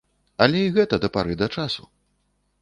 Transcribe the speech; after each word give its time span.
Але 0.45 0.61
і 0.67 0.71
гэта 0.77 0.99
да 1.03 1.11
пары 1.19 1.37
да 1.43 1.47
часу. 1.57 1.83